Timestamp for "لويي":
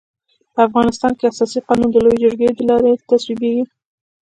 2.03-2.17